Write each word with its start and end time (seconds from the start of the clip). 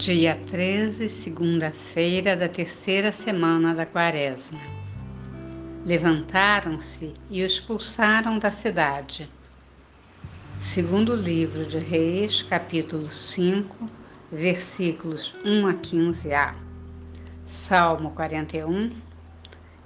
Dia 0.00 0.34
13, 0.46 1.10
segunda-feira 1.10 2.34
da 2.34 2.48
terceira 2.48 3.12
semana 3.12 3.74
da 3.74 3.84
Quaresma. 3.84 4.58
Levantaram-se 5.84 7.12
e 7.28 7.42
o 7.42 7.46
expulsaram 7.46 8.38
da 8.38 8.50
cidade. 8.50 9.28
Segundo 10.58 11.14
livro 11.14 11.66
de 11.66 11.76
Reis, 11.76 12.40
capítulo 12.40 13.10
5, 13.10 13.90
versículos 14.32 15.34
1 15.44 15.66
a 15.66 15.74
15a. 15.74 16.54
Salmo 17.44 18.12
41 18.12 18.92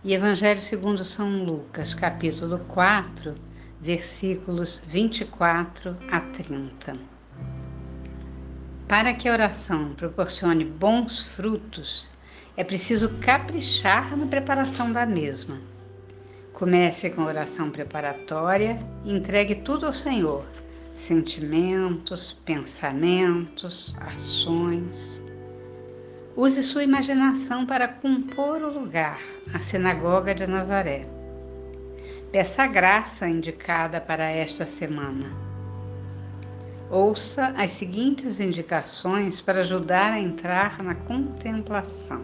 e 0.05 0.15
Evangelho 0.15 0.61
segundo 0.61 1.05
São 1.05 1.45
Lucas, 1.45 1.93
capítulo 1.93 2.61
4, 2.69 3.35
versículos 3.81 4.81
24 4.87 5.97
a 6.09 6.21
30. 6.21 7.14
Para 8.89 9.15
que 9.15 9.27
a 9.27 9.33
oração 9.33 9.95
proporcione 9.95 10.63
bons 10.63 11.23
frutos, 11.29 12.07
é 12.55 12.63
preciso 12.63 13.09
caprichar 13.19 14.15
na 14.15 14.27
preparação 14.27 14.93
da 14.93 15.07
mesma. 15.07 15.59
Comece 16.53 17.09
com 17.09 17.23
a 17.23 17.27
oração 17.27 17.71
preparatória 17.71 18.79
e 19.03 19.11
entregue 19.11 19.55
tudo 19.55 19.87
ao 19.87 19.93
Senhor: 19.93 20.45
sentimentos, 20.95 22.35
pensamentos, 22.45 23.97
ações. 23.99 25.19
Use 26.37 26.63
sua 26.63 26.85
imaginação 26.85 27.65
para 27.65 27.89
compor 27.89 28.61
o 28.61 28.81
lugar, 28.81 29.19
a 29.55 29.61
sinagoga 29.61 30.35
de 30.35 30.47
Nazaré. 30.47 31.07
Peça 32.31 32.65
a 32.65 32.67
graça 32.67 33.27
indicada 33.27 33.99
para 33.99 34.25
esta 34.25 34.67
semana 34.67 35.44
ouça 36.91 37.55
as 37.57 37.71
seguintes 37.73 38.41
indicações 38.41 39.41
para 39.41 39.61
ajudar 39.61 40.13
a 40.13 40.21
entrar 40.21 40.83
na 40.83 40.95
contemplação. 40.95 42.23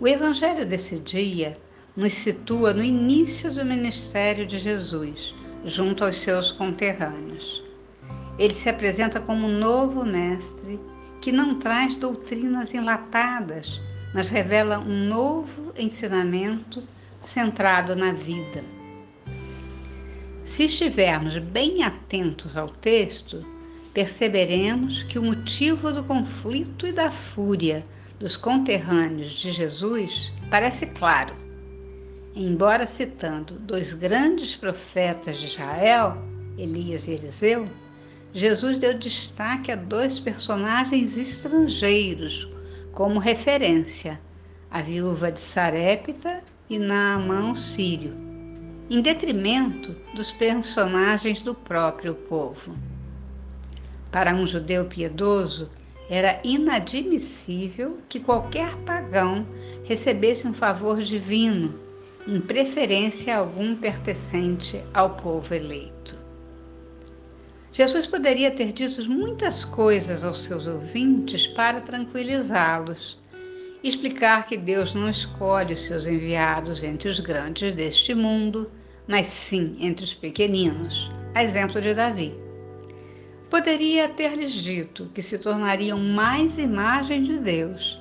O 0.00 0.06
Evangelho 0.06 0.64
desse 0.64 0.98
dia 0.98 1.58
nos 1.96 2.14
situa 2.14 2.72
no 2.72 2.82
início 2.82 3.52
do 3.52 3.64
ministério 3.64 4.46
de 4.46 4.58
Jesus, 4.58 5.34
junto 5.64 6.04
aos 6.04 6.16
seus 6.16 6.52
conterrâneos. 6.52 7.64
Ele 8.38 8.54
se 8.54 8.68
apresenta 8.68 9.20
como 9.20 9.46
um 9.48 9.58
novo 9.58 10.04
mestre 10.04 10.78
que 11.20 11.32
não 11.32 11.58
traz 11.58 11.96
doutrinas 11.96 12.72
enlatadas, 12.72 13.80
mas 14.14 14.28
revela 14.28 14.78
um 14.78 15.08
novo 15.08 15.72
ensinamento 15.76 16.82
centrado 17.20 17.96
na 17.96 18.12
vida. 18.12 18.77
Se 20.48 20.64
estivermos 20.64 21.38
bem 21.38 21.84
atentos 21.84 22.56
ao 22.56 22.68
texto, 22.68 23.46
perceberemos 23.94 25.04
que 25.04 25.16
o 25.16 25.22
motivo 25.22 25.92
do 25.92 26.02
conflito 26.02 26.84
e 26.84 26.90
da 26.90 27.12
fúria 27.12 27.86
dos 28.18 28.36
conterrâneos 28.36 29.38
de 29.38 29.52
Jesus 29.52 30.32
parece 30.50 30.86
claro. 30.86 31.32
Embora 32.34 32.86
citando 32.86 33.58
dois 33.60 33.92
grandes 33.92 34.56
profetas 34.56 35.36
de 35.36 35.46
Israel, 35.48 36.16
Elias 36.56 37.06
e 37.06 37.12
Eliseu, 37.12 37.68
Jesus 38.32 38.78
deu 38.78 38.94
destaque 38.94 39.70
a 39.70 39.76
dois 39.76 40.18
personagens 40.18 41.16
estrangeiros 41.16 42.48
como 42.92 43.20
referência, 43.20 44.18
a 44.70 44.80
viúva 44.80 45.30
de 45.30 45.40
Sarepta 45.40 46.42
e 46.68 46.78
Naamã 46.78 47.54
sírio 47.54 48.27
em 48.90 49.02
detrimento 49.02 49.94
dos 50.14 50.32
personagens 50.32 51.42
do 51.42 51.54
próprio 51.54 52.14
povo. 52.14 52.74
Para 54.10 54.34
um 54.34 54.46
judeu 54.46 54.86
piedoso, 54.86 55.70
era 56.08 56.40
inadmissível 56.42 57.98
que 58.08 58.18
qualquer 58.18 58.74
pagão 58.86 59.46
recebesse 59.84 60.48
um 60.48 60.54
favor 60.54 61.00
divino, 61.00 61.78
em 62.26 62.40
preferência 62.40 63.34
a 63.34 63.38
algum 63.38 63.76
pertencente 63.76 64.82
ao 64.94 65.16
povo 65.16 65.54
eleito. 65.54 66.16
Jesus 67.70 68.06
poderia 68.06 68.50
ter 68.50 68.72
dito 68.72 69.08
muitas 69.08 69.64
coisas 69.64 70.24
aos 70.24 70.42
seus 70.42 70.66
ouvintes 70.66 71.46
para 71.46 71.82
tranquilizá-los, 71.82 73.18
explicar 73.84 74.46
que 74.46 74.56
Deus 74.56 74.94
não 74.94 75.08
escolhe 75.08 75.74
os 75.74 75.82
seus 75.82 76.06
enviados 76.06 76.82
entre 76.82 77.08
os 77.08 77.20
grandes 77.20 77.72
deste 77.72 78.14
mundo, 78.14 78.70
mas 79.08 79.26
sim 79.26 79.76
entre 79.80 80.04
os 80.04 80.14
pequeninos, 80.14 81.10
a 81.34 81.42
exemplo 81.42 81.80
de 81.80 81.94
Davi. 81.94 82.34
Poderia 83.50 84.08
ter-lhes 84.10 84.52
dito 84.52 85.10
que 85.14 85.22
se 85.22 85.38
tornariam 85.38 85.98
mais 85.98 86.58
imagem 86.58 87.22
de 87.22 87.38
Deus 87.38 87.98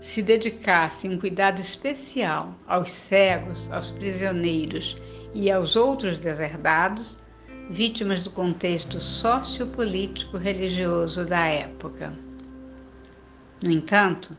se 0.00 0.22
dedicassem 0.22 1.10
um 1.10 1.18
cuidado 1.18 1.60
especial 1.60 2.54
aos 2.66 2.90
cegos, 2.90 3.70
aos 3.70 3.90
prisioneiros 3.90 4.96
e 5.34 5.50
aos 5.50 5.74
outros 5.76 6.18
deserdados, 6.18 7.18
vítimas 7.70 8.22
do 8.22 8.30
contexto 8.30 9.00
sociopolítico 9.00 10.38
religioso 10.38 11.24
da 11.24 11.44
época. 11.46 12.16
No 13.62 13.70
entanto, 13.70 14.36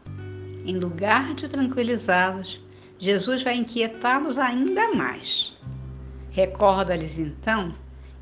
em 0.66 0.78
lugar 0.79 1.34
de 1.34 1.47
tranquilizá-los, 1.47 2.63
Jesus 2.97 3.44
vai 3.44 3.57
inquietá-los 3.57 4.38
ainda 4.38 4.94
mais. 4.94 5.56
Recorda-lhes 6.38 7.18
então 7.18 7.74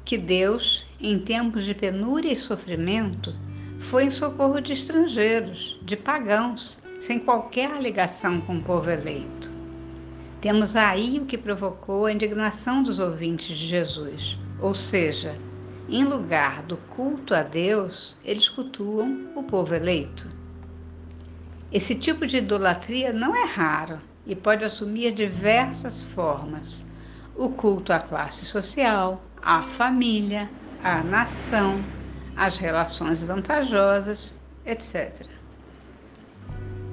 que 0.05 0.17
Deus, 0.17 0.85
em 1.01 1.19
tempos 1.19 1.65
de 1.65 1.75
penúria 1.75 2.31
e 2.31 2.35
sofrimento, 2.37 3.35
foi 3.81 4.05
em 4.05 4.09
socorro 4.09 4.61
de 4.61 4.71
estrangeiros, 4.71 5.77
de 5.81 5.97
pagãos, 5.97 6.77
sem 7.01 7.19
qualquer 7.19 7.81
ligação 7.81 8.39
com 8.39 8.55
o 8.55 8.63
povo 8.63 8.89
eleito. 8.89 9.51
Temos 10.39 10.77
aí 10.77 11.19
o 11.19 11.25
que 11.25 11.37
provocou 11.37 12.05
a 12.05 12.11
indignação 12.13 12.81
dos 12.81 12.99
ouvintes 12.99 13.47
de 13.47 13.67
Jesus, 13.67 14.39
ou 14.61 14.73
seja, 14.73 15.35
em 15.89 16.05
lugar 16.05 16.63
do 16.63 16.77
culto 16.77 17.35
a 17.35 17.43
Deus, 17.43 18.15
eles 18.23 18.47
cultuam 18.47 19.27
o 19.35 19.43
povo 19.43 19.75
eleito. 19.75 20.31
Esse 21.69 21.93
tipo 21.93 22.25
de 22.25 22.37
idolatria 22.37 23.11
não 23.11 23.35
é 23.35 23.43
raro 23.43 23.99
e 24.25 24.33
pode 24.33 24.63
assumir 24.63 25.11
diversas 25.11 26.01
formas: 26.01 26.81
o 27.37 27.49
culto 27.49 27.91
à 27.91 27.99
classe 27.99 28.45
social, 28.45 29.21
à 29.41 29.61
família, 29.63 30.49
à 30.83 31.03
nação, 31.03 31.83
às 32.35 32.57
relações 32.57 33.21
vantajosas, 33.21 34.33
etc. 34.65 35.25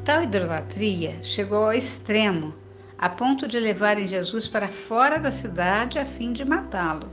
Tal 0.04 0.24
idolatria 0.24 1.18
chegou 1.22 1.64
ao 1.64 1.72
extremo, 1.72 2.54
a 2.98 3.08
ponto 3.08 3.46
de 3.46 3.58
levarem 3.58 4.06
Jesus 4.06 4.48
para 4.48 4.68
fora 4.68 5.18
da 5.18 5.30
cidade 5.30 5.98
a 5.98 6.04
fim 6.04 6.32
de 6.32 6.44
matá-lo. 6.44 7.08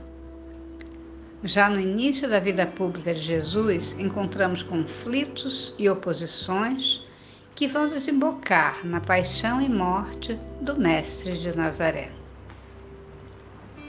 Já 1.42 1.70
no 1.70 1.80
início 1.80 2.28
da 2.28 2.38
vida 2.38 2.66
pública 2.66 3.14
de 3.14 3.20
Jesus, 3.20 3.94
encontramos 3.98 4.62
conflitos 4.62 5.74
e 5.78 5.88
oposições 5.88 7.06
que 7.54 7.66
vão 7.66 7.88
desembocar 7.88 8.86
na 8.86 9.00
paixão 9.00 9.60
e 9.60 9.68
morte 9.68 10.38
do 10.60 10.78
Mestre 10.78 11.38
de 11.38 11.56
Nazaré. 11.56 12.19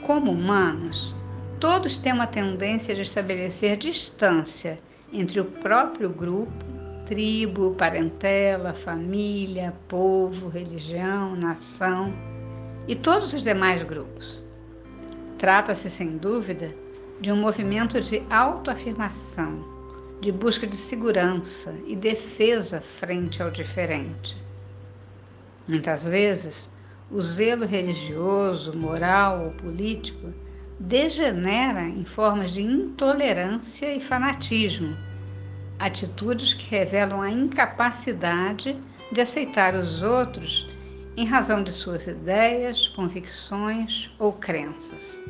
Como 0.06 0.32
humanos, 0.32 1.14
todos 1.60 1.96
têm 1.96 2.12
uma 2.12 2.26
tendência 2.26 2.94
de 2.94 3.02
estabelecer 3.02 3.76
distância 3.76 4.78
entre 5.12 5.40
o 5.40 5.44
próprio 5.44 6.10
grupo, 6.10 6.64
tribo, 7.06 7.74
parentela, 7.74 8.74
família, 8.74 9.72
povo, 9.88 10.48
religião, 10.48 11.36
nação 11.36 12.12
e 12.88 12.94
todos 12.96 13.32
os 13.32 13.42
demais 13.42 13.82
grupos. 13.82 14.42
Trata-se, 15.38 15.88
sem 15.88 16.16
dúvida, 16.16 16.74
de 17.20 17.30
um 17.30 17.36
movimento 17.36 18.00
de 18.00 18.22
autoafirmação 18.28 19.72
de 20.22 20.30
busca 20.30 20.68
de 20.68 20.76
segurança 20.76 21.74
e 21.84 21.96
defesa 21.96 22.80
frente 22.80 23.42
ao 23.42 23.50
diferente. 23.50 24.40
Muitas 25.66 26.04
vezes, 26.04 26.70
o 27.12 27.20
zelo 27.20 27.66
religioso, 27.66 28.76
moral 28.76 29.44
ou 29.44 29.50
político 29.50 30.32
degenera 30.78 31.82
em 31.82 32.04
formas 32.04 32.52
de 32.52 32.62
intolerância 32.62 33.94
e 33.94 34.00
fanatismo, 34.00 34.96
atitudes 35.78 36.54
que 36.54 36.68
revelam 36.70 37.20
a 37.20 37.30
incapacidade 37.30 38.76
de 39.12 39.20
aceitar 39.20 39.74
os 39.74 40.02
outros 40.02 40.66
em 41.14 41.26
razão 41.26 41.62
de 41.62 41.70
suas 41.70 42.06
ideias, 42.06 42.88
convicções 42.88 44.10
ou 44.18 44.32
crenças. 44.32 45.20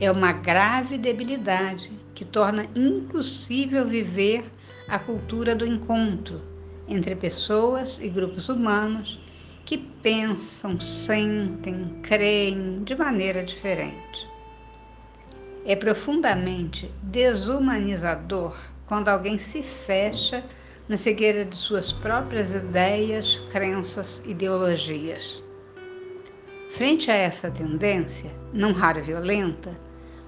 É 0.00 0.10
uma 0.10 0.32
grave 0.32 0.98
debilidade 0.98 1.92
que 2.12 2.24
torna 2.24 2.66
impossível 2.74 3.86
viver 3.86 4.44
a 4.88 4.98
cultura 4.98 5.54
do 5.54 5.64
encontro 5.64 6.38
entre 6.88 7.14
pessoas 7.14 7.98
e 8.02 8.08
grupos 8.08 8.48
humanos 8.48 9.20
que 9.64 9.78
pensam, 9.78 10.78
sentem, 10.80 11.98
creem 12.02 12.84
de 12.84 12.94
maneira 12.94 13.42
diferente. 13.42 14.28
É 15.64 15.74
profundamente 15.74 16.90
desumanizador 17.02 18.56
quando 18.86 19.08
alguém 19.08 19.38
se 19.38 19.62
fecha 19.62 20.44
na 20.88 20.96
cegueira 20.96 21.44
de 21.44 21.56
suas 21.56 21.92
próprias 21.92 22.52
ideias, 22.54 23.38
crenças, 23.50 24.22
ideologias. 24.26 25.42
Frente 26.72 27.10
a 27.10 27.14
essa 27.14 27.50
tendência, 27.50 28.30
não 28.52 28.72
rara 28.72 29.00
violenta, 29.00 29.74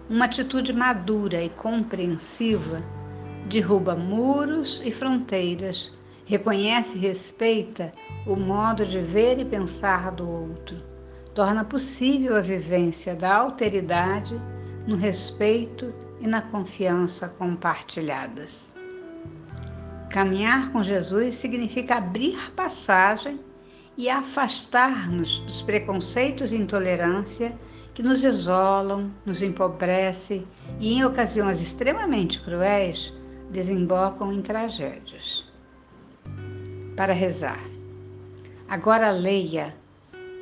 uma 0.09 0.25
atitude 0.25 0.73
madura 0.73 1.43
e 1.43 1.51
compreensiva 1.51 2.83
derruba 3.47 3.95
muros 3.95 4.83
e 4.85 4.91
fronteiras, 4.91 5.96
reconhece 6.27 6.97
e 6.97 7.01
respeita 7.01 7.93
o 8.27 8.37
modo 8.37 8.85
de 8.85 9.01
ver 9.01 9.39
e 9.39 9.45
pensar 9.45 10.11
do 10.11 10.29
outro, 10.29 10.77
torna 11.35 11.65
possível 11.65 12.37
a 12.37 12.41
vivência 12.41 13.15
da 13.15 13.35
alteridade 13.35 14.39
no 14.87 14.97
respeito 14.97 15.95
e 16.21 16.27
na 16.27 16.43
confiança 16.43 17.29
compartilhadas. 17.29 18.67
Caminhar 20.11 20.73
com 20.73 20.83
Jesus 20.83 21.37
significa 21.37 21.97
abrir 21.97 22.51
passagem 22.53 23.41
e 23.97 24.09
afastar-nos 24.09 25.41
dos 25.41 25.63
preconceitos 25.63 26.53
e 26.53 26.57
intolerância 26.57 27.57
que 27.95 28.03
nos 28.03 28.23
isolam, 28.23 29.11
nos 29.25 29.43
empobrecem 29.43 30.45
e, 30.81 30.95
em 30.95 31.05
ocasiões 31.05 31.63
extremamente 31.63 32.41
cruéis, 32.41 33.13
desembocam 33.51 34.33
em 34.33 34.43
tragédias. 34.43 35.46
Para 36.97 37.13
rezar. 37.13 37.61
Agora 38.67 39.11
leia 39.11 39.75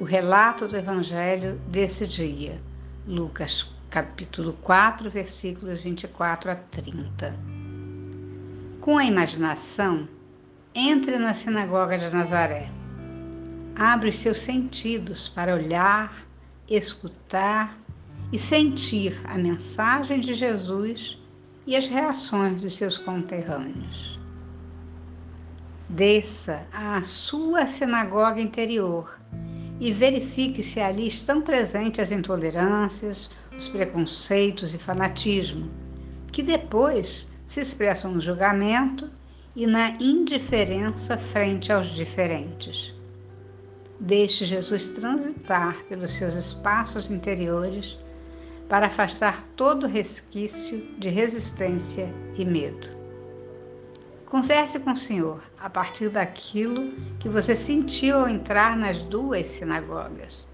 o 0.01 0.05
relato 0.05 0.69
do 0.69 0.77
Evangelho 0.77 1.61
desse 1.69 2.07
dia, 2.07 2.61
Lucas 3.07 3.75
capítulo 3.91 4.53
4, 4.63 5.11
versículos 5.11 5.83
24 5.83 6.53
a 6.53 6.55
30. 6.55 7.37
Com 8.81 8.99
a 8.99 9.05
imaginação, 9.05 10.09
entre 10.75 11.19
na 11.19 11.35
sinagoga 11.35 11.99
de 11.99 12.15
Nazaré. 12.15 12.69
Abre 13.77 14.11
os 14.11 14.17
seus 14.17 14.39
sentidos 14.39 15.29
para 15.29 15.55
olhar, 15.55 16.25
escutar 16.69 17.77
e 18.33 18.39
sentir 18.39 19.21
a 19.25 19.37
mensagem 19.37 20.21
de 20.21 20.35
Jesus 20.35 21.19
e 21.67 21.77
as 21.77 21.87
reações 21.87 22.63
dos 22.63 22.77
seus 22.77 22.97
conterrâneos. 22.97 24.24
Desça 25.95 26.67
à 26.73 27.01
sua 27.03 27.69
sinagoga 27.69 28.41
interior 28.41 29.17
e 29.79 29.93
verifique 29.93 30.61
se 30.61 30.81
ali 30.81 31.07
estão 31.07 31.41
presentes 31.41 32.01
as 32.01 32.11
intolerâncias, 32.11 33.31
os 33.57 33.69
preconceitos 33.69 34.75
e 34.75 34.79
fanatismo, 34.79 35.71
que 36.33 36.43
depois 36.43 37.29
se 37.47 37.61
expressam 37.61 38.11
no 38.11 38.21
julgamento 38.21 39.09
e 39.55 39.69
na 39.69 39.91
indiferença 40.01 41.17
frente 41.17 41.71
aos 41.73 41.91
diferentes. 41.91 42.93
Deixe 44.01 44.45
Jesus 44.45 44.89
transitar 44.89 45.81
pelos 45.85 46.11
seus 46.11 46.35
espaços 46.35 47.09
interiores 47.09 47.97
para 48.69 48.89
afastar 48.89 49.45
todo 49.55 49.87
resquício 49.87 50.89
de 50.99 51.09
resistência 51.09 52.13
e 52.37 52.45
medo. 52.45 53.04
Converse 54.27 54.81
com 54.81 54.93
o 54.93 54.97
Senhor 54.97 55.43
a 55.59 55.69
partir 55.71 56.09
daquilo 56.09 56.93
que 57.21 57.29
você 57.29 57.55
sentiu 57.55 58.19
ao 58.19 58.29
entrar 58.29 58.77
nas 58.77 58.99
duas 58.99 59.47
sinagogas. 59.47 60.47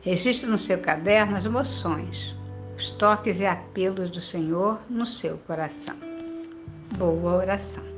Registre 0.00 0.48
no 0.48 0.56
seu 0.56 0.80
caderno 0.80 1.36
as 1.36 1.44
emoções, 1.44 2.34
os 2.76 2.90
toques 2.90 3.40
e 3.40 3.46
apelos 3.46 4.10
do 4.10 4.20
Senhor 4.20 4.78
no 4.88 5.04
seu 5.04 5.38
coração. 5.38 5.96
Boa 6.96 7.36
oração. 7.36 7.97